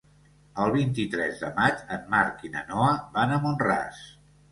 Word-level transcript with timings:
El 0.61 0.71
vint-i-tres 0.75 1.43
de 1.43 1.51
maig 1.59 1.83
en 1.97 2.07
Marc 2.13 2.41
i 2.49 2.51
na 2.55 2.63
Noa 2.71 2.95
van 3.19 3.35
a 3.35 3.39
Mont-ras. 3.45 4.01